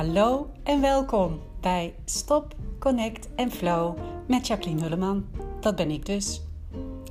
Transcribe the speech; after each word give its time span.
Hallo 0.00 0.50
en 0.62 0.80
welkom 0.80 1.40
bij 1.60 1.94
Stop, 2.04 2.54
Connect 2.78 3.28
en 3.34 3.50
Flow 3.50 3.96
met 4.28 4.46
Jacqueline 4.46 4.82
Hulleman. 4.82 5.24
Dat 5.60 5.76
ben 5.76 5.90
ik 5.90 6.06
dus. 6.06 6.42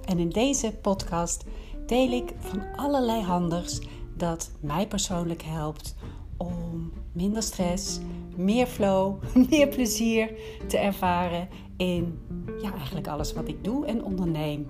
En 0.06 0.20
in 0.20 0.29
deze 0.29 0.72
podcast 0.81 1.44
deel 1.86 2.12
ik 2.12 2.33
van 2.40 2.62
allerlei 2.76 3.22
handers 3.22 3.79
dat 4.15 4.52
mij 4.60 4.88
persoonlijk 4.88 5.42
helpt 5.42 5.96
om 6.38 6.92
minder 7.12 7.44
stress, 7.44 7.99
meer 8.36 8.67
flow, 8.67 9.24
meer 9.49 9.67
plezier 9.67 10.33
te 10.67 10.78
ervaren 10.78 11.49
in 11.78 12.19
ja, 12.62 12.74
eigenlijk 12.74 13.08
alles 13.08 13.33
wat 13.33 13.47
ik 13.47 13.63
doe 13.63 13.85
en 13.85 14.03
onderneem. 14.03 14.67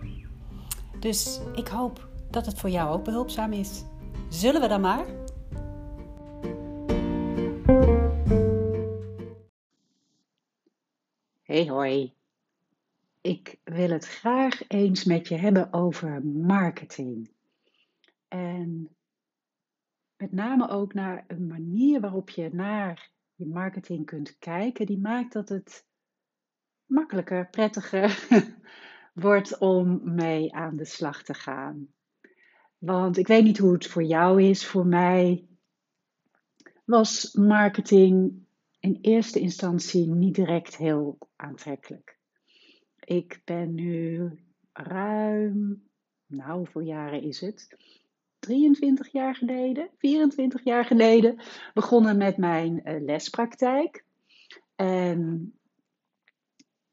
Dus 0.99 1.39
ik 1.55 1.67
hoop 1.67 2.07
dat 2.29 2.45
het 2.45 2.59
voor 2.59 2.70
jou 2.70 2.93
ook 2.93 3.04
behulpzaam 3.04 3.54
is. 3.54 3.83
Zullen 4.29 4.62
we 4.62 4.67
dan 4.67 4.81
maar? 4.81 5.05
Hey 11.49 11.67
hoi. 11.67 12.13
Ik 13.21 13.59
wil 13.63 13.89
het 13.89 14.05
graag 14.05 14.67
eens 14.67 15.03
met 15.03 15.27
je 15.27 15.35
hebben 15.35 15.73
over 15.73 16.25
marketing. 16.25 17.31
En 18.27 18.95
met 20.17 20.31
name 20.31 20.70
ook 20.70 20.94
naar 20.94 21.25
een 21.27 21.48
manier 21.48 21.99
waarop 21.99 22.30
je 22.30 22.49
naar 22.53 23.12
je 23.35 23.45
marketing 23.45 24.05
kunt 24.05 24.38
kijken, 24.38 24.85
die 24.85 24.99
maakt 24.99 25.34
dat 25.34 25.49
het 25.49 25.85
makkelijker, 26.85 27.50
prettiger 27.50 28.27
wordt 29.13 29.58
om 29.58 30.02
mee 30.03 30.53
aan 30.53 30.75
de 30.75 30.86
slag 30.86 31.23
te 31.23 31.34
gaan. 31.34 31.88
Want 32.77 33.17
ik 33.17 33.27
weet 33.27 33.44
niet 33.44 33.58
hoe 33.58 33.73
het 33.73 33.88
voor 33.88 34.03
jou 34.03 34.44
is. 34.44 34.66
Voor 34.66 34.86
mij 34.86 35.47
was 36.86 37.33
marketing 37.33 38.47
in 38.80 38.97
eerste 39.02 39.39
instantie 39.39 40.08
niet 40.08 40.35
direct 40.35 40.77
heel 40.77 41.17
aantrekkelijk. 41.35 42.17
Ik 42.99 43.41
ben 43.45 43.73
nu 43.73 44.31
ruim, 44.73 45.83
nou 46.25 46.58
hoeveel 46.58 46.81
jaren 46.81 47.21
is 47.21 47.41
het? 47.41 47.77
23 48.39 49.11
jaar 49.11 49.36
geleden, 49.36 49.89
24 49.97 50.63
jaar 50.63 50.86
geleden 50.86 51.41
begonnen 51.73 52.17
met 52.17 52.38
mijn 52.38 52.81
uh, 52.83 53.02
lespraktijk. 53.02 54.03
En 54.75 55.53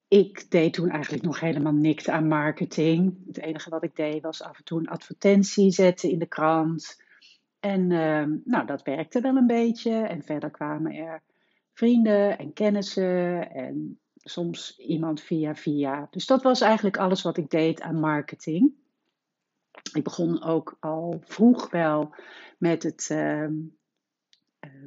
ik 0.09 0.51
deed 0.51 0.73
toen 0.73 0.89
eigenlijk 0.89 1.23
nog 1.23 1.41
helemaal 1.41 1.73
niks 1.73 2.09
aan 2.09 2.29
marketing. 2.29 3.27
Het 3.27 3.39
enige 3.39 3.71
wat 3.71 3.85
ik 3.85 3.97
deed 3.97 4.23
was 4.23 4.43
af 4.43 4.59
en 4.59 4.65
toe 4.65 4.79
een 4.79 4.89
advertentie 4.89 5.71
zetten 5.71 6.11
in 6.11 6.19
de 6.19 6.27
krant. 6.27 7.03
En 7.61 7.91
uh, 7.91 8.25
nou, 8.45 8.67
dat 8.67 8.83
werkte 8.83 9.21
wel 9.21 9.37
een 9.37 9.47
beetje. 9.47 9.93
En 9.93 10.23
verder 10.23 10.51
kwamen 10.51 10.93
er 10.93 11.23
vrienden 11.77 12.39
en 12.39 12.53
kennissen 12.53 13.51
en 13.51 14.01
soms 14.17 14.79
iemand 14.79 15.21
via 15.21 15.55
via. 15.55 16.07
Dus 16.11 16.27
dat 16.27 16.43
was 16.43 16.61
eigenlijk 16.61 16.97
alles 16.97 17.23
wat 17.23 17.37
ik 17.37 17.51
deed 17.51 17.81
aan 17.81 18.01
marketing. 18.01 18.73
Ik 19.93 20.05
begon 20.05 20.43
ook 20.43 20.77
al 20.81 21.23
vroeg 21.25 21.71
wel 21.71 22.15
met 22.59 22.83
het 22.83 23.09
uh, 23.13 23.49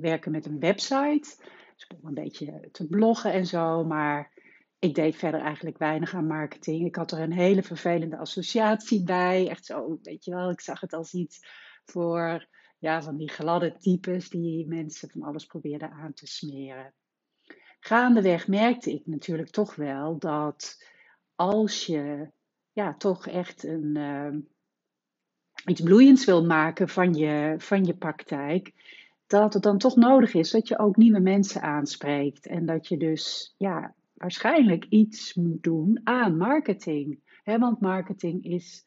werken 0.01 0.31
met 0.31 0.45
een 0.45 0.59
website. 0.59 1.35
Dus 1.73 1.83
ik 1.83 1.87
begon 1.87 2.07
een 2.07 2.23
beetje 2.23 2.69
te 2.71 2.87
bloggen 2.87 3.33
en 3.33 3.45
zo, 3.45 3.83
maar 3.83 4.31
ik 4.79 4.95
deed 4.95 5.15
verder 5.15 5.41
eigenlijk 5.41 5.77
weinig 5.77 6.13
aan 6.13 6.27
marketing. 6.27 6.85
Ik 6.85 6.95
had 6.95 7.11
er 7.11 7.19
een 7.19 7.33
hele 7.33 7.63
vervelende 7.63 8.17
associatie 8.17 9.03
bij. 9.03 9.49
Echt 9.49 9.65
zo, 9.65 9.99
weet 10.01 10.25
je 10.25 10.31
wel, 10.31 10.49
ik 10.49 10.61
zag 10.61 10.79
het 10.79 10.93
als 10.93 11.13
iets 11.13 11.47
voor 11.85 12.47
ja, 12.79 13.01
van 13.01 13.17
die 13.17 13.29
gladde 13.29 13.77
types 13.77 14.29
die 14.29 14.67
mensen 14.67 15.09
van 15.09 15.21
alles 15.21 15.45
probeerden 15.45 15.91
aan 15.91 16.13
te 16.13 16.27
smeren. 16.27 16.93
Gaandeweg 17.79 18.47
merkte 18.47 18.93
ik 18.93 19.05
natuurlijk 19.05 19.49
toch 19.49 19.75
wel 19.75 20.17
dat 20.17 20.85
als 21.35 21.85
je 21.85 22.31
ja, 22.71 22.93
toch 22.93 23.27
echt 23.27 23.63
een, 23.63 23.95
uh, 23.97 24.35
iets 25.65 25.81
bloeiends 25.81 26.25
wil 26.25 26.45
maken 26.45 26.89
van 26.89 27.13
je, 27.13 27.55
van 27.57 27.85
je 27.85 27.97
praktijk, 27.97 28.73
dat 29.27 29.53
het 29.53 29.63
dan 29.63 29.77
toch 29.77 29.95
nodig 29.95 30.33
is 30.33 30.51
dat 30.51 30.67
je 30.67 30.79
ook 30.79 30.95
nieuwe 30.95 31.19
mensen 31.19 31.61
aanspreekt. 31.61 32.47
En 32.47 32.65
dat 32.65 32.87
je 32.87 32.97
dus 32.97 33.55
ja, 33.57 33.95
waarschijnlijk 34.13 34.85
iets 34.85 35.33
moet 35.33 35.63
doen 35.63 36.01
aan 36.03 36.37
marketing. 36.37 37.19
want 37.43 37.79
marketing 37.79 38.43
is, 38.43 38.85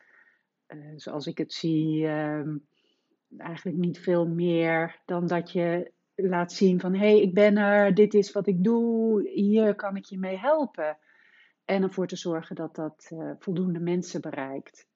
uh, 0.69 0.93
zoals 0.97 1.27
ik 1.27 1.39
het 1.39 1.53
zie, 1.53 2.03
uh, 2.03 2.55
eigenlijk 3.39 3.79
niet 3.79 3.99
veel 3.99 4.29
meer 4.29 5.01
dan 5.05 5.27
dat 5.27 5.53
je 5.53 5.93
laat 6.15 6.53
zien 6.53 6.81
van 6.81 6.95
hé, 6.95 7.11
hey, 7.11 7.21
ik 7.21 7.35
ben 7.35 7.57
er, 7.57 7.95
dit 7.95 8.15
is 8.15 8.33
wat 8.33 8.47
ik 8.47 8.65
doe, 8.65 9.29
hier 9.29 9.75
kan 9.75 9.97
ik 9.97 10.05
je 10.05 10.19
mee 10.19 10.39
helpen. 10.39 10.99
En 11.65 11.83
ervoor 11.83 12.07
te 12.07 12.17
zorgen 12.17 12.57
dat 12.57 12.75
dat 12.75 13.11
uh, 13.13 13.31
voldoende 13.39 13.81
mensen 13.81 14.21
bereikt. 14.21 14.87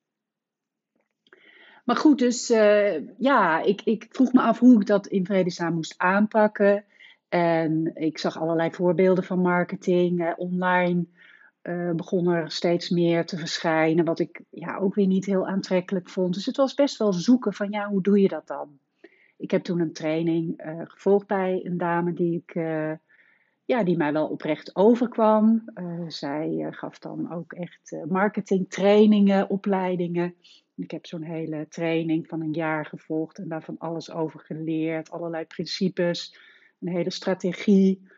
Maar 1.85 1.97
goed, 1.97 2.19
dus 2.19 2.51
uh, 2.51 3.19
ja, 3.19 3.63
ik, 3.63 3.83
ik 3.83 4.07
vroeg 4.11 4.33
me 4.33 4.41
af 4.41 4.59
hoe 4.59 4.81
ik 4.81 4.87
dat 4.87 5.07
in 5.07 5.27
vredesnaam 5.27 5.75
moest 5.75 5.95
aanpakken. 5.97 6.85
En 7.29 7.91
ik 7.95 8.19
zag 8.19 8.39
allerlei 8.39 8.71
voorbeelden 8.71 9.25
van 9.25 9.39
marketing. 9.39 10.21
Uh, 10.21 10.33
online 10.37 11.07
uh, 11.69 11.91
begon 11.91 12.29
er 12.29 12.51
steeds 12.51 12.91
meer 12.91 13.27
te 13.27 13.39
verschijnen, 13.39 14.05
wat 14.05 14.19
ik 14.19 14.41
ja, 14.51 14.77
ook 14.77 14.95
weer 14.95 15.07
niet 15.07 15.25
heel 15.25 15.47
aantrekkelijk 15.47 16.09
vond. 16.09 16.35
Dus 16.35 16.47
het 16.47 16.57
was 16.57 16.75
best 16.75 16.97
wel 16.97 17.13
zoeken 17.13 17.53
van 17.53 17.71
ja, 17.71 17.89
hoe 17.89 18.03
doe 18.03 18.21
je 18.21 18.29
dat 18.29 18.47
dan? 18.47 18.79
Ik 19.37 19.51
heb 19.51 19.63
toen 19.63 19.81
een 19.81 19.93
training 19.93 20.67
uh, 20.67 20.81
gevolgd 20.85 21.27
bij 21.27 21.61
een 21.65 21.79
dame 21.79 22.13
die, 22.13 22.45
ik, 22.47 22.55
ja, 23.65 23.85
die 23.85 23.97
mij 23.97 24.13
wel 24.13 24.29
oprecht 24.29 24.77
overkwam. 24.77 25.65
zij 26.09 26.67
gaf 26.71 26.99
dan 26.99 27.33
ook 27.33 27.53
echt 27.53 27.97
marketingtrainingen, 28.09 29.51
opleidingen. 29.51 30.35
Ik 30.77 30.91
heb 30.91 31.07
zo'n 31.07 31.23
hele 31.23 31.67
training 31.69 32.27
van 32.27 32.41
een 32.41 32.53
jaar 32.53 32.87
gevolgd 32.87 33.39
en 33.39 33.49
daarvan 33.49 33.79
alles 33.79 34.11
over 34.11 34.41
geleerd, 34.41 35.11
allerlei 35.11 35.45
principes 35.45 36.39
een 36.81 36.89
hele 36.89 37.11
strategie. 37.11 38.09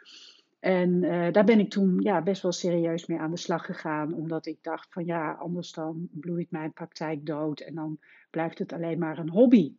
En 0.61 1.03
uh, 1.03 1.33
daar 1.33 1.45
ben 1.45 1.59
ik 1.59 1.71
toen 1.71 2.01
ja, 2.01 2.23
best 2.23 2.43
wel 2.43 2.53
serieus 2.53 3.07
mee 3.07 3.19
aan 3.19 3.31
de 3.31 3.37
slag 3.37 3.65
gegaan, 3.65 4.15
omdat 4.15 4.47
ik 4.47 4.63
dacht 4.63 4.93
van 4.93 5.05
ja, 5.05 5.33
anders 5.33 5.73
dan 5.73 6.09
bloeit 6.11 6.51
mijn 6.51 6.73
praktijk 6.73 7.27
dood 7.27 7.61
en 7.61 7.75
dan 7.75 7.99
blijft 8.31 8.59
het 8.59 8.73
alleen 8.73 8.99
maar 8.99 9.19
een 9.19 9.31
hobby. 9.31 9.75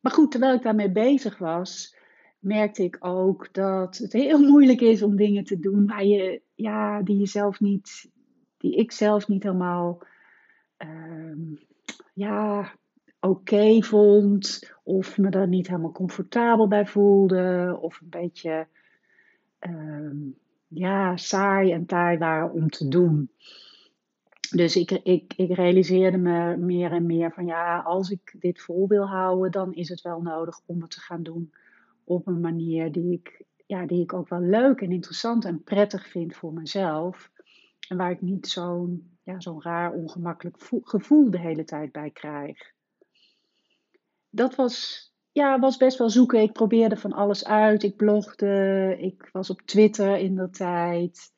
Maar 0.00 0.12
goed, 0.12 0.30
terwijl 0.30 0.54
ik 0.54 0.62
daarmee 0.62 0.90
bezig 0.90 1.38
was, 1.38 1.96
merkte 2.38 2.82
ik 2.82 2.96
ook 3.00 3.52
dat 3.52 3.96
het 3.96 4.12
heel 4.12 4.38
moeilijk 4.52 4.80
is 4.80 5.02
om 5.02 5.16
dingen 5.16 5.44
te 5.44 5.58
doen 5.58 5.86
waar 5.86 6.04
je, 6.04 6.42
ja, 6.54 7.02
die 7.02 7.18
je 7.18 7.26
zelf 7.26 7.60
niet, 7.60 8.10
die 8.56 8.76
ik 8.76 8.92
zelf 8.92 9.28
niet 9.28 9.42
helemaal, 9.42 10.02
uh, 10.84 11.56
ja, 12.14 12.72
oké 13.20 13.82
vond, 13.82 14.72
of 14.84 15.18
me 15.18 15.30
daar 15.30 15.48
niet 15.48 15.66
helemaal 15.66 15.92
comfortabel 15.92 16.68
bij 16.68 16.86
voelde, 16.86 17.78
of 17.80 18.00
een 18.00 18.10
beetje 18.10 18.66
uh, 19.60 20.32
ja, 20.66 21.16
saai 21.16 21.72
en 21.72 21.86
taai 21.86 22.18
waren 22.18 22.52
om 22.52 22.70
te 22.70 22.88
doen. 22.88 23.30
Dus 24.50 24.76
ik, 24.76 24.90
ik, 24.90 25.34
ik 25.36 25.54
realiseerde 25.54 26.16
me 26.16 26.56
meer 26.56 26.92
en 26.92 27.06
meer 27.06 27.32
van 27.32 27.46
ja, 27.46 27.78
als 27.78 28.10
ik 28.10 28.34
dit 28.38 28.60
vol 28.60 28.88
wil 28.88 29.06
houden, 29.06 29.50
dan 29.50 29.74
is 29.74 29.88
het 29.88 30.00
wel 30.00 30.22
nodig 30.22 30.60
om 30.66 30.80
het 30.80 30.90
te 30.90 31.00
gaan 31.00 31.22
doen 31.22 31.52
op 32.04 32.26
een 32.26 32.40
manier 32.40 32.92
die 32.92 33.12
ik, 33.12 33.44
ja, 33.66 33.86
die 33.86 34.02
ik 34.02 34.12
ook 34.12 34.28
wel 34.28 34.40
leuk 34.40 34.80
en 34.80 34.92
interessant 34.92 35.44
en 35.44 35.62
prettig 35.62 36.08
vind 36.08 36.36
voor 36.36 36.52
mezelf. 36.52 37.30
En 37.88 37.96
waar 37.96 38.10
ik 38.10 38.20
niet 38.20 38.46
zo'n 38.46 39.10
ja, 39.22 39.40
zo'n 39.40 39.62
raar, 39.62 39.92
ongemakkelijk 39.92 40.56
gevoel 40.82 41.30
de 41.30 41.38
hele 41.38 41.64
tijd 41.64 41.92
bij 41.92 42.10
krijg 42.10 42.74
dat 44.36 44.54
was, 44.54 45.05
ja, 45.36 45.58
was 45.58 45.76
best 45.76 45.98
wel 45.98 46.10
zoeken. 46.10 46.40
Ik 46.40 46.52
probeerde 46.52 46.96
van 46.96 47.12
alles 47.12 47.44
uit. 47.44 47.82
Ik 47.82 47.96
blogde, 47.96 48.96
ik 49.00 49.28
was 49.32 49.50
op 49.50 49.60
Twitter 49.60 50.16
in 50.16 50.34
de 50.34 50.50
tijd. 50.50 51.32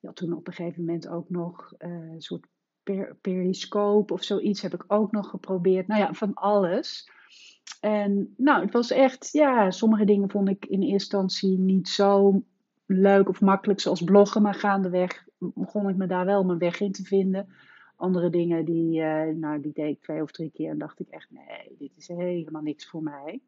Had 0.00 0.16
toen 0.16 0.32
op 0.32 0.46
een 0.46 0.52
gegeven 0.52 0.84
moment 0.84 1.08
ook 1.08 1.28
nog 1.28 1.72
uh, 1.78 1.88
een 1.88 2.22
soort 2.22 2.46
per 2.82 3.16
periscope 3.20 4.12
of 4.12 4.22
zoiets 4.22 4.62
heb 4.62 4.74
ik 4.74 4.84
ook 4.86 5.12
nog 5.12 5.28
geprobeerd. 5.30 5.86
Nou 5.86 6.00
ja, 6.00 6.12
van 6.12 6.34
alles. 6.34 7.10
En 7.80 8.34
nou, 8.36 8.62
het 8.62 8.72
was 8.72 8.90
echt, 8.90 9.28
ja, 9.32 9.70
sommige 9.70 10.04
dingen 10.04 10.30
vond 10.30 10.48
ik 10.48 10.66
in 10.66 10.82
eerste 10.82 10.92
instantie 10.92 11.58
niet 11.58 11.88
zo 11.88 12.42
leuk 12.86 13.28
of 13.28 13.40
makkelijk 13.40 13.80
zoals 13.80 14.02
bloggen. 14.02 14.42
Maar 14.42 14.54
gaandeweg 14.54 15.26
begon 15.38 15.88
ik 15.88 15.96
me 15.96 16.06
daar 16.06 16.24
wel 16.24 16.44
mijn 16.44 16.58
weg 16.58 16.80
in 16.80 16.92
te 16.92 17.04
vinden. 17.04 17.48
Andere 18.02 18.30
dingen 18.30 18.64
die, 18.64 19.00
uh, 19.00 19.24
nou, 19.24 19.60
die 19.60 19.72
deed 19.72 19.96
ik 19.96 20.02
twee 20.02 20.22
of 20.22 20.30
drie 20.30 20.50
keer 20.50 20.70
en 20.70 20.78
dacht 20.78 21.00
ik 21.00 21.08
echt, 21.08 21.30
nee, 21.30 21.76
dit 21.78 21.90
is 21.96 22.08
helemaal 22.08 22.62
niks 22.62 22.86
voor 22.86 23.02
mij. 23.02 23.40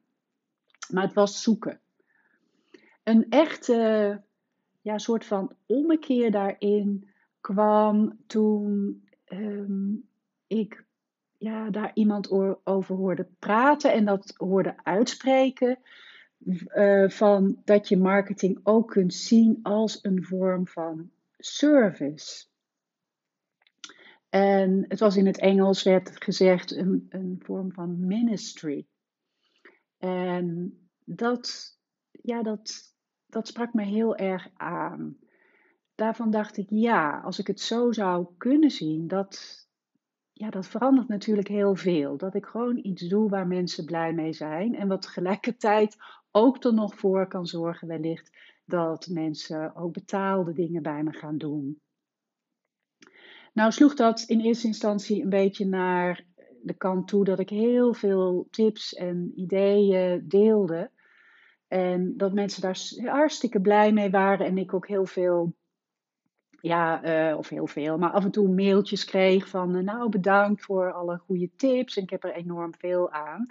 Maar 0.90 1.02
het 1.02 1.12
was 1.12 1.42
zoeken. 1.42 1.80
Een 3.02 3.26
echte 3.28 4.22
ja, 4.80 4.98
soort 4.98 5.24
van 5.24 5.52
ommekeer 5.66 6.30
daarin 6.30 7.08
kwam 7.40 8.18
toen 8.26 9.02
um, 9.26 10.08
ik 10.46 10.84
ja, 11.38 11.70
daar 11.70 11.90
iemand 11.94 12.30
over 12.64 12.96
hoorde 12.96 13.26
praten 13.38 13.92
en 13.92 14.04
dat 14.04 14.34
hoorde 14.36 14.74
uitspreken. 14.82 15.78
uh, 16.38 17.08
van 17.08 17.60
dat 17.64 17.88
je 17.88 17.96
marketing 17.96 18.60
ook 18.62 18.90
kunt 18.90 19.14
zien 19.14 19.58
als 19.62 19.98
een 20.02 20.24
vorm 20.24 20.66
van 20.66 21.10
service. 21.38 22.52
En 24.34 24.84
het 24.88 25.00
was 25.00 25.16
in 25.16 25.26
het 25.26 25.38
Engels 25.38 25.82
werd 25.82 26.22
gezegd 26.22 26.76
een, 26.76 27.06
een 27.08 27.36
vorm 27.44 27.72
van 27.72 28.06
ministry. 28.06 28.86
En 29.98 30.78
dat, 31.04 31.78
ja, 32.10 32.42
dat, 32.42 32.94
dat 33.26 33.48
sprak 33.48 33.72
me 33.72 33.82
heel 33.82 34.16
erg 34.16 34.48
aan. 34.54 35.16
Daarvan 35.94 36.31
dacht 36.31 36.56
ik, 36.56 36.66
ja, 36.69 37.20
als 37.20 37.38
ik 37.38 37.46
het 37.46 37.60
zo 37.60 37.92
zou 37.92 38.26
kunnen 38.38 38.70
zien, 38.70 39.08
dat, 39.08 39.66
ja, 40.32 40.50
dat 40.50 40.66
verandert 40.66 41.08
natuurlijk 41.08 41.48
heel 41.48 41.76
veel. 41.76 42.16
Dat 42.16 42.34
ik 42.34 42.46
gewoon 42.46 42.78
iets 42.82 43.08
doe 43.08 43.28
waar 43.28 43.46
mensen 43.46 43.84
blij 43.84 44.12
mee 44.12 44.32
zijn. 44.32 44.75
En 44.75 44.88
wat 44.88 45.02
tegelijkertijd 45.02 45.96
ook 46.31 46.64
er 46.64 46.75
nog 46.75 46.94
voor 46.94 47.28
kan 47.28 47.46
zorgen, 47.46 47.88
wellicht, 47.88 48.36
dat 48.64 49.08
mensen 49.08 49.75
ook 49.75 49.92
betaalde 49.92 50.52
dingen 50.52 50.82
bij 50.82 51.02
me 51.02 51.12
gaan 51.12 51.38
doen. 51.38 51.82
Nou 53.54 53.72
sloeg 53.72 53.94
dat 53.94 54.20
in 54.20 54.40
eerste 54.40 54.66
instantie 54.66 55.22
een 55.22 55.28
beetje 55.28 55.66
naar 55.66 56.24
de 56.62 56.74
kant 56.74 57.08
toe 57.08 57.24
dat 57.24 57.38
ik 57.38 57.48
heel 57.48 57.94
veel 57.94 58.48
tips 58.50 58.94
en 58.94 59.32
ideeën 59.34 60.28
deelde. 60.28 60.90
En 61.68 62.16
dat 62.16 62.32
mensen 62.32 62.62
daar 62.62 62.78
hartstikke 63.14 63.60
blij 63.60 63.92
mee 63.92 64.10
waren 64.10 64.46
en 64.46 64.58
ik 64.58 64.74
ook 64.74 64.88
heel 64.88 65.06
veel 65.06 65.54
ja, 66.60 67.04
uh, 67.30 67.38
of 67.38 67.48
heel 67.48 67.66
veel, 67.66 67.98
maar 67.98 68.10
af 68.10 68.24
en 68.24 68.30
toe 68.30 68.48
mailtjes 68.48 69.04
kreeg 69.04 69.48
van, 69.48 69.76
uh, 69.76 69.82
nou 69.82 70.08
bedankt 70.08 70.64
voor 70.64 70.92
alle 70.92 71.18
goede 71.18 71.50
tips 71.56 71.96
en 71.96 72.02
ik 72.02 72.10
heb 72.10 72.24
er 72.24 72.34
enorm 72.34 72.74
veel 72.74 73.10
aan. 73.10 73.46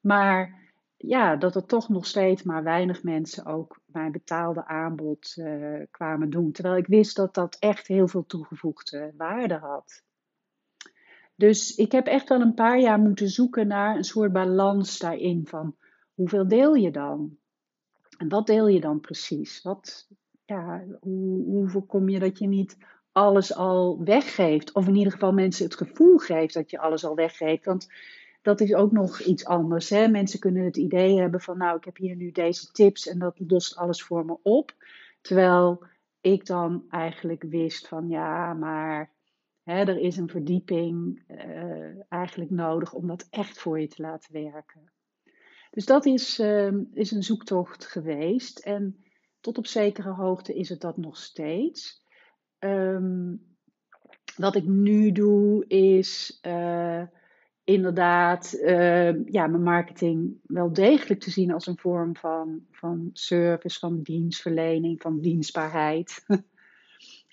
Maar 0.00 0.61
ja, 1.02 1.36
dat 1.36 1.54
er 1.54 1.66
toch 1.66 1.88
nog 1.88 2.06
steeds 2.06 2.42
maar 2.42 2.62
weinig 2.62 3.02
mensen 3.02 3.46
ook 3.46 3.80
mijn 3.86 4.12
betaalde 4.12 4.66
aanbod 4.66 5.34
uh, 5.36 5.82
kwamen 5.90 6.30
doen. 6.30 6.52
Terwijl 6.52 6.76
ik 6.76 6.86
wist 6.86 7.16
dat 7.16 7.34
dat 7.34 7.56
echt 7.58 7.86
heel 7.86 8.08
veel 8.08 8.26
toegevoegde 8.26 9.12
waarde 9.16 9.54
had. 9.54 10.02
Dus 11.34 11.74
ik 11.74 11.92
heb 11.92 12.06
echt 12.06 12.28
wel 12.28 12.40
een 12.40 12.54
paar 12.54 12.80
jaar 12.80 12.98
moeten 12.98 13.28
zoeken 13.28 13.66
naar 13.66 13.96
een 13.96 14.04
soort 14.04 14.32
balans 14.32 14.98
daarin 14.98 15.46
van 15.46 15.76
hoeveel 16.14 16.48
deel 16.48 16.74
je 16.74 16.90
dan? 16.90 17.36
En 18.18 18.28
wat 18.28 18.46
deel 18.46 18.68
je 18.68 18.80
dan 18.80 19.00
precies? 19.00 19.62
Wat, 19.62 20.08
ja, 20.44 20.84
hoe, 21.00 21.44
hoe 21.44 21.68
voorkom 21.68 22.08
je 22.08 22.18
dat 22.18 22.38
je 22.38 22.46
niet 22.46 22.76
alles 23.12 23.54
al 23.54 24.04
weggeeft? 24.04 24.72
Of 24.72 24.86
in 24.86 24.96
ieder 24.96 25.12
geval 25.12 25.32
mensen 25.32 25.64
het 25.64 25.74
gevoel 25.74 26.18
geeft 26.18 26.54
dat 26.54 26.70
je 26.70 26.78
alles 26.78 27.04
al 27.04 27.14
weggeeft. 27.14 27.64
Want 27.64 27.88
dat 28.42 28.60
is 28.60 28.74
ook 28.74 28.92
nog 28.92 29.20
iets 29.20 29.44
anders. 29.44 29.88
Hè? 29.88 30.08
Mensen 30.08 30.40
kunnen 30.40 30.64
het 30.64 30.76
idee 30.76 31.20
hebben 31.20 31.40
van, 31.40 31.58
nou, 31.58 31.76
ik 31.76 31.84
heb 31.84 31.96
hier 31.96 32.16
nu 32.16 32.30
deze 32.30 32.72
tips 32.72 33.08
en 33.08 33.18
dat 33.18 33.40
lost 33.46 33.76
alles 33.76 34.02
voor 34.02 34.24
me 34.24 34.38
op. 34.42 34.74
Terwijl 35.20 35.84
ik 36.20 36.46
dan 36.46 36.84
eigenlijk 36.88 37.42
wist 37.42 37.88
van, 37.88 38.08
ja, 38.08 38.54
maar 38.54 39.10
hè, 39.62 39.84
er 39.84 39.98
is 39.98 40.16
een 40.16 40.28
verdieping 40.28 41.22
uh, 41.28 42.12
eigenlijk 42.12 42.50
nodig 42.50 42.92
om 42.92 43.06
dat 43.06 43.26
echt 43.30 43.58
voor 43.58 43.80
je 43.80 43.88
te 43.88 44.02
laten 44.02 44.32
werken. 44.32 44.92
Dus 45.70 45.86
dat 45.86 46.06
is, 46.06 46.38
uh, 46.38 46.72
is 46.92 47.10
een 47.10 47.22
zoektocht 47.22 47.86
geweest. 47.86 48.58
En 48.58 49.04
tot 49.40 49.58
op 49.58 49.66
zekere 49.66 50.10
hoogte 50.10 50.54
is 50.54 50.68
het 50.68 50.80
dat 50.80 50.96
nog 50.96 51.16
steeds. 51.16 52.06
Um, 52.58 53.50
wat 54.36 54.54
ik 54.54 54.64
nu 54.64 55.12
doe 55.12 55.66
is 55.66 56.38
uh, 56.46 57.02
inderdaad 57.64 58.52
uh, 58.54 59.26
ja, 59.26 59.46
mijn 59.46 59.62
marketing 59.62 60.40
wel 60.42 60.72
degelijk 60.72 61.20
te 61.20 61.30
zien 61.30 61.52
als 61.52 61.66
een 61.66 61.78
vorm 61.78 62.16
van, 62.16 62.66
van 62.70 63.10
service, 63.12 63.78
van 63.78 64.02
dienstverlening, 64.02 65.02
van 65.02 65.20
dienstbaarheid. 65.20 66.24
um, 66.26 66.42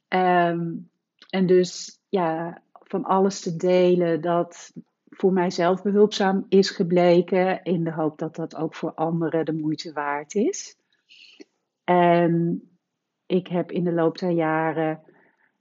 en 1.30 1.46
dus 1.46 2.02
ja, 2.10 2.62
van 2.72 3.04
alles 3.04 3.40
te 3.40 3.56
delen 3.56 4.22
dat 4.22 4.74
voor 5.10 5.34
mijzelf 5.34 5.82
behulpzaam 5.82 6.46
is 6.50 6.70
gebleken, 6.70 7.64
in 7.64 7.84
de 7.84 7.92
hoop 7.94 8.18
dat 8.18 8.36
dat 8.36 8.56
ook 8.56 8.76
voor 8.76 8.94
anderen 8.94 9.46
de 9.46 9.54
moeite 9.54 9.94
waard 9.94 10.36
is. 10.36 10.78
En 11.84 12.64
ik 13.26 13.48
heb 13.48 13.72
in 13.72 13.84
de 13.84 13.94
loop 13.94 14.18
der 14.18 14.32
jaren 14.32 15.02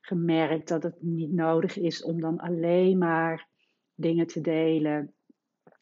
gemerkt 0.00 0.69
dat 0.69 0.82
het 0.82 1.03
niet 1.03 1.32
nodig 1.32 1.79
is 1.79 2.03
om 2.03 2.21
dan 2.21 2.38
alleen 2.38 2.99
maar 2.99 3.48
dingen 3.99 4.27
te 4.27 4.41
delen, 4.41 5.12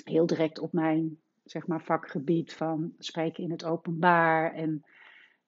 heel 0.05 0.27
direct 0.27 0.59
op 0.59 0.73
mijn 0.73 1.19
zeg 1.45 1.67
maar, 1.67 1.83
vakgebied 1.83 2.53
van 2.53 2.95
spreken 2.99 3.45
in 3.45 3.51
het 3.51 3.65
openbaar 3.65 4.55
en 4.55 4.85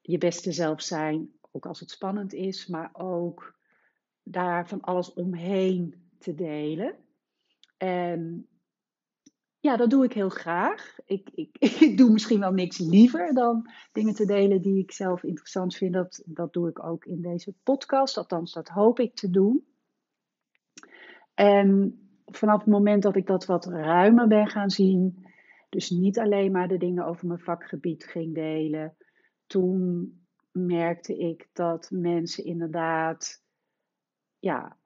je 0.00 0.18
beste 0.18 0.52
zelf 0.52 0.82
zijn, 0.82 1.32
ook 1.50 1.66
als 1.66 1.80
het 1.80 1.90
spannend 1.90 2.32
is, 2.32 2.66
maar 2.66 2.90
ook 2.92 3.58
daar 4.22 4.68
van 4.68 4.80
alles 4.80 5.12
omheen 5.12 5.94
te 6.18 6.34
delen. 6.34 6.96
En 7.76 8.48
ja, 9.60 9.76
dat 9.76 9.90
doe 9.90 10.04
ik 10.04 10.12
heel 10.12 10.28
graag. 10.28 10.98
Ik, 11.04 11.30
ik, 11.34 11.58
doe 11.98 12.10
misschien 12.10 12.40
wel 12.40 12.52
niks 12.52 12.78
liever 12.78 13.34
dan 13.34 13.70
dingen 13.92 14.14
te 14.14 14.26
delen 14.26 14.62
die 14.62 14.78
ik 14.78 14.92
zelf 14.92 15.22
interessant 15.22 15.76
vind. 15.76 15.92
Dat, 15.92 16.22
dat 16.26 16.52
doe 16.52 16.68
ik 16.68 16.84
ook 16.84 17.04
in 17.04 17.22
deze 17.22 17.54
podcast. 17.62 18.16
Althans, 18.16 18.52
dat 18.52 18.68
hoop 18.68 18.98
ik 18.98 19.14
te 19.14 19.30
doen. 19.30 19.66
En 21.34 21.98
vanaf 22.30 22.58
het 22.58 22.68
moment 22.68 23.02
dat 23.02 23.16
ik 23.16 23.26
dat 23.26 23.46
wat 23.46 23.66
ruimer 23.66 24.26
ben 24.26 24.46
gaan 24.46 24.70
zien, 24.70 25.26
dus 25.68 25.90
niet 25.90 26.18
alleen 26.18 26.52
maar 26.52 26.68
de 26.68 26.78
dingen 26.78 27.06
over 27.06 27.26
mijn 27.26 27.40
vakgebied 27.40 28.04
ging 28.04 28.34
delen, 28.34 28.96
toen 29.46 30.12
merkte 30.52 31.18
ik 31.18 31.48
dat 31.52 31.88
mensen 31.92 32.44
inderdaad 32.44 33.42
ja, 34.38 34.76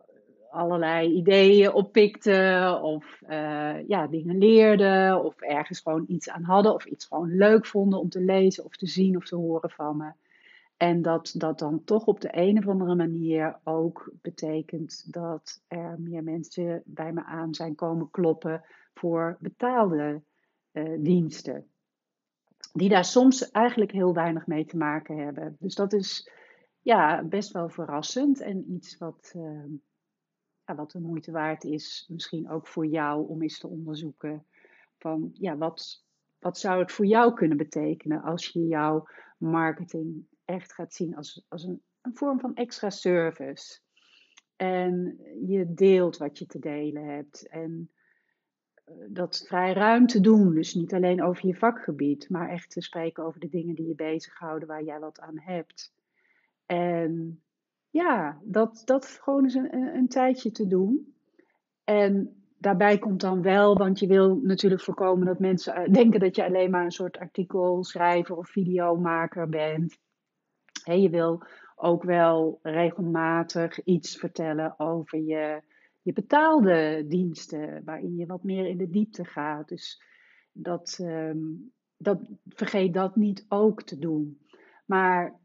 allerlei 0.51 1.13
ideeën 1.13 1.73
oppikten 1.73 2.83
of 2.83 3.21
uh, 3.29 3.89
ja, 3.89 4.07
dingen 4.07 4.39
leerden 4.39 5.25
of 5.25 5.41
ergens 5.41 5.81
gewoon 5.81 6.05
iets 6.07 6.29
aan 6.29 6.43
hadden 6.43 6.75
of 6.75 6.85
iets 6.85 7.07
gewoon 7.07 7.37
leuk 7.37 7.67
vonden 7.67 8.01
om 8.01 8.09
te 8.09 8.21
lezen 8.21 8.65
of 8.65 8.77
te 8.77 8.87
zien 8.87 9.17
of 9.17 9.25
te 9.25 9.37
horen 9.37 9.71
van 9.71 9.97
me. 9.97 10.13
En 10.83 11.03
dat 11.03 11.35
dat 11.37 11.59
dan 11.59 11.85
toch 11.85 12.07
op 12.07 12.21
de 12.21 12.29
een 12.33 12.59
of 12.59 12.69
andere 12.69 12.95
manier 12.95 13.61
ook 13.65 14.13
betekent 14.23 15.13
dat 15.13 15.63
er 15.67 16.01
meer 16.01 16.23
mensen 16.23 16.83
bij 16.85 17.13
me 17.13 17.25
aan 17.25 17.55
zijn 17.55 17.75
komen 17.75 18.11
kloppen 18.11 18.65
voor 18.95 19.37
betaalde 19.41 20.23
uh, 20.73 20.99
diensten. 21.03 21.67
Die 22.73 22.89
daar 22.89 23.05
soms 23.05 23.51
eigenlijk 23.51 23.93
heel 23.93 24.15
weinig 24.15 24.47
mee 24.47 24.65
te 24.65 24.77
maken 24.77 25.17
hebben. 25.17 25.57
Dus 25.59 25.75
dat 25.75 25.93
is 25.93 26.31
ja, 26.81 27.25
best 27.25 27.53
wel 27.53 27.69
verrassend 27.69 28.41
en 28.41 28.73
iets 28.73 28.99
wat, 28.99 29.33
uh, 29.37 29.65
ja, 30.65 30.75
wat 30.75 30.91
de 30.91 31.01
moeite 31.01 31.33
waard 31.33 31.65
is, 31.65 32.07
misschien 32.09 32.51
ook 32.51 32.67
voor 32.67 32.87
jou 32.87 33.29
om 33.29 33.43
eens 33.43 33.59
te 33.59 33.69
onderzoeken 33.69 34.47
van 34.99 35.31
ja, 35.33 35.57
wat, 35.57 36.05
wat 36.39 36.59
zou 36.59 36.81
het 36.81 36.93
voor 36.93 37.07
jou 37.07 37.35
kunnen 37.35 37.57
betekenen 37.57 38.23
als 38.23 38.47
je 38.47 38.67
jouw 38.67 39.07
marketing 39.39 40.31
echt 40.45 40.73
gaat 40.73 40.95
zien 40.95 41.17
als, 41.17 41.45
als 41.49 41.65
een, 41.65 41.83
een 42.01 42.17
vorm 42.17 42.41
van 42.41 42.55
extra 42.55 42.91
service. 42.91 43.81
En 44.57 45.19
je 45.47 45.75
deelt 45.75 46.17
wat 46.17 46.39
je 46.39 46.47
te 46.47 46.59
delen 46.59 47.05
hebt. 47.05 47.49
En 47.49 47.91
eh, 48.85 48.95
dat 49.09 49.45
vrij 49.47 49.73
ruim 49.73 50.07
te 50.07 50.21
doen. 50.21 50.55
Dus 50.55 50.75
niet 50.75 50.95
alleen 50.95 51.23
over 51.23 51.47
je 51.47 51.55
vakgebied, 51.55 52.29
maar 52.29 52.49
echt 52.49 52.71
te 52.71 52.81
spreken 52.81 53.25
over 53.25 53.41
de 53.41 53.49
dingen 53.49 53.75
die 53.75 53.89
je 53.89 53.95
bezighouden, 53.95 54.69
waar 54.69 54.85
jij 54.85 54.99
wat 54.99 55.21
aan 55.21 55.39
hebt. 55.39 55.93
En 56.67 57.43
ja, 57.91 58.41
dat, 58.45 58.83
dat 58.85 59.07
gewoon 59.07 59.43
eens 59.43 59.55
een, 59.55 59.75
een, 59.75 60.09
tijdje 60.09 60.51
te 60.51 60.67
doen. 60.67 61.15
En 61.85 62.43
daarbij 62.59 62.99
komt 62.99 63.21
dan 63.21 63.43
wel, 63.43 63.77
want 63.77 63.99
je 63.99 64.07
wil 64.07 64.41
natuurlijk 64.43 64.83
voorkomen 64.83 65.27
dat 65.27 65.39
mensen 65.39 65.75
eh, 65.75 65.93
denken 65.93 66.21
dat 66.21 66.37
je 66.37 66.45
alleen 66.45 66.71
maar 66.71 66.85
een 66.85 66.91
soort 66.91 67.19
artikelschrijver 67.19 68.37
of 68.37 68.49
videomaker 68.49 69.49
bent. 69.49 69.99
Je 70.85 71.11
wil 71.11 71.43
ook 71.77 72.03
wel 72.03 72.59
regelmatig 72.63 73.85
iets 73.85 74.17
vertellen 74.17 74.79
over 74.79 75.19
je, 75.19 75.63
je 76.03 76.13
betaalde 76.13 77.05
diensten, 77.09 77.83
waarin 77.85 78.17
je 78.17 78.27
wat 78.27 78.43
meer 78.43 78.67
in 78.67 78.77
de 78.77 78.91
diepte 78.91 79.25
gaat. 79.25 79.69
Dus 79.69 80.03
dat, 80.53 80.99
um, 81.03 81.73
dat, 81.97 82.21
vergeet 82.49 82.95
dat 82.95 83.17
niet 83.17 83.45
ook 83.49 83.83
te 83.83 83.99
doen. 83.99 84.41
Maar 84.87 85.41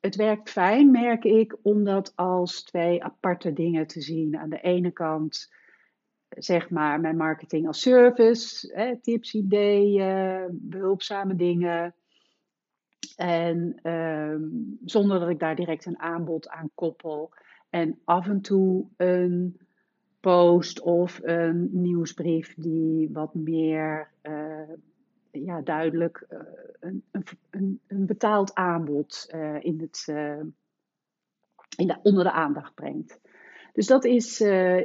het 0.00 0.16
werkt 0.16 0.50
fijn, 0.50 0.90
merk 0.90 1.24
ik, 1.24 1.56
om 1.62 1.84
dat 1.84 2.12
als 2.16 2.62
twee 2.62 3.04
aparte 3.04 3.52
dingen 3.52 3.86
te 3.86 4.00
zien. 4.00 4.36
Aan 4.36 4.50
de 4.50 4.60
ene 4.60 4.90
kant, 4.90 5.54
zeg 6.28 6.70
maar, 6.70 7.00
mijn 7.00 7.16
marketing 7.16 7.66
als 7.66 7.80
service, 7.80 8.72
hè, 8.74 9.00
tips, 9.00 9.34
ideeën, 9.34 10.48
behulpzame 10.52 11.34
dingen. 11.34 11.94
En 13.18 13.90
um, 13.90 14.78
zonder 14.84 15.20
dat 15.20 15.28
ik 15.28 15.38
daar 15.38 15.56
direct 15.56 15.86
een 15.86 15.98
aanbod 15.98 16.48
aan 16.48 16.70
koppel. 16.74 17.32
En 17.70 17.98
af 18.04 18.28
en 18.28 18.40
toe 18.40 18.86
een 18.96 19.60
post 20.20 20.80
of 20.80 21.20
een 21.22 21.68
nieuwsbrief 21.72 22.54
die 22.54 23.10
wat 23.12 23.34
meer 23.34 24.10
uh, 24.22 24.72
ja, 25.30 25.60
duidelijk 25.60 26.26
een, 26.80 27.04
een, 27.50 27.80
een, 27.86 28.06
betaald 28.06 28.54
aanbod 28.54 29.26
in 29.58 29.80
het, 29.80 30.04
in 31.76 31.86
de, 31.86 31.98
onder 32.02 32.24
de 32.24 32.32
aandacht 32.32 32.74
brengt. 32.74 33.20
Dus 33.72 33.86
dat 33.86 34.04
is 34.04 34.40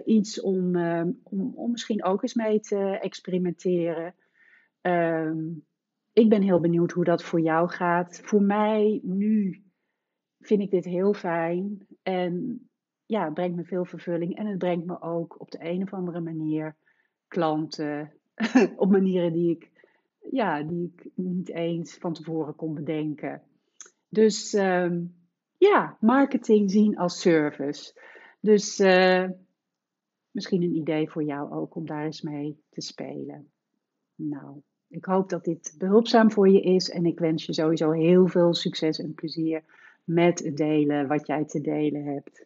iets 0.06 0.42
om, 0.42 0.75
om, 1.24 1.52
om 1.56 1.72
misschien 1.72 2.04
ook 2.04 2.22
eens 2.22 2.34
mee 2.34 2.60
te 2.60 2.98
experimenteren. 3.02 4.16
Ehm, 4.82 5.38
ik 6.13 6.29
ben 6.29 6.41
heel 6.41 6.60
benieuwd 6.60 6.91
hoe 6.91 7.03
dat 7.03 7.24
voor 7.24 7.41
jou 7.41 7.70
gaat. 7.70 8.22
Voor 8.24 8.41
mij 8.41 9.00
nu 9.03 9.63
vind 10.39 10.62
ik 10.62 10.72
dit 10.72 10.86
heel 10.86 11.13
fijn. 11.13 11.88
En 12.03 12.62
ja, 13.05 13.24
het 13.24 13.34
brengt 13.34 13.55
me 13.55 13.63
veel 13.63 13.86
vervulling. 13.86 14.38
En 14.38 14.46
het 14.46 14.58
brengt 14.58 14.86
me 14.86 15.01
ook 15.01 15.41
op 15.41 15.51
de 15.51 15.58
een 15.62 15.82
of 15.82 15.93
andere 15.93 16.20
manier 16.20 16.75
klanten. 17.27 18.13
op 18.75 18.91
manieren 18.91 19.34
die 19.34 19.50
ik, 19.50 19.72
ja, 20.32 20.63
die 20.63 20.93
ik 20.96 21.10
niet 21.15 21.50
eens 21.50 21.98
van 21.98 22.13
tevoren 22.13 22.55
kon 22.55 22.74
bedenken. 22.74 23.41
Dus 24.10 24.53
ehm, 24.53 25.03
ja, 25.58 25.98
marketing 26.00 26.72
zien 26.72 26.98
als 26.98 27.22
service. 27.22 28.01
Dus 28.39 28.79
uh, 28.79 29.29
misschien 30.32 30.62
een 30.62 30.75
idee 30.75 31.10
voor 31.10 31.24
jou 31.24 31.51
ook 31.51 31.75
om 31.75 31.86
daar 31.86 32.05
eens 32.05 32.22
mee 32.22 32.63
te 32.70 32.82
spelen. 32.82 33.51
Nou, 34.15 34.62
ik 34.94 35.06
hoop 35.06 35.30
dat 35.30 35.44
dit 35.44 35.76
behulpzaam 35.78 36.32
voor 36.32 36.50
je 36.50 36.62
is 36.62 36.90
en 36.90 37.06
ik 37.06 37.20
wens 37.20 37.46
je 37.46 37.54
sowieso 37.54 37.92
heel 37.92 38.28
veel 38.28 38.54
succes 38.54 39.00
en 39.00 39.14
plezier 39.14 39.64
met 40.04 40.40
het 40.40 40.58
delen 40.58 41.08
wat 41.08 41.28
jij 41.28 41.46
te 41.46 41.62
delen 41.62 42.06
hebt. 42.06 42.46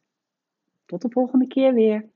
Tot 0.85 1.01
de 1.01 1.09
volgende 1.09 1.47
keer 1.47 1.73
weer. 1.73 2.09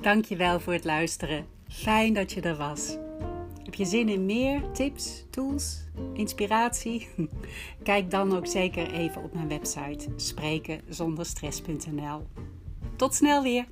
Dankjewel 0.00 0.60
voor 0.60 0.72
het 0.72 0.84
luisteren. 0.84 1.46
Fijn 1.68 2.14
dat 2.14 2.32
je 2.32 2.40
er 2.40 2.56
was. 2.56 3.07
Heb 3.68 3.76
je 3.76 3.84
zin 3.84 4.08
in 4.08 4.26
meer 4.26 4.70
tips, 4.72 5.24
tools, 5.30 5.84
inspiratie? 6.14 7.08
Kijk 7.82 8.10
dan 8.10 8.36
ook 8.36 8.46
zeker 8.46 8.92
even 8.92 9.22
op 9.22 9.34
mijn 9.34 9.48
website 9.48 10.08
sprekenzonderstress.nl. 10.16 12.26
Tot 12.96 13.14
snel 13.14 13.42
weer! 13.42 13.66